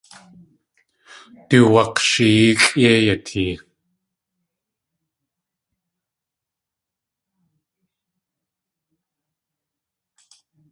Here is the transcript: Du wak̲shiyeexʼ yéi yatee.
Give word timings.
Du 1.49 1.57
wak̲shiyeexʼ 1.73 2.71
yéi 2.81 3.01
yatee. 3.07 3.53